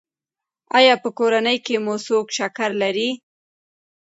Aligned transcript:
ایا 0.77 0.95
په 1.03 1.09
کورنۍ 1.17 1.57
کې 1.65 1.75
مو 1.85 1.93
څوک 2.05 2.27
شکر 2.37 2.69
لري؟ 2.81 3.09